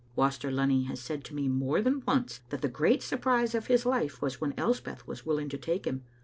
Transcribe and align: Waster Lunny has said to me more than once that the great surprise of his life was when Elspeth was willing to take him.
Waster 0.15 0.49
Lunny 0.49 0.85
has 0.85 0.99
said 0.99 1.23
to 1.25 1.35
me 1.35 1.47
more 1.47 1.79
than 1.79 2.01
once 2.07 2.41
that 2.49 2.63
the 2.63 2.67
great 2.67 3.03
surprise 3.03 3.53
of 3.53 3.67
his 3.67 3.85
life 3.85 4.19
was 4.19 4.41
when 4.41 4.55
Elspeth 4.57 5.05
was 5.07 5.27
willing 5.27 5.47
to 5.49 5.59
take 5.59 5.85
him. 5.85 6.03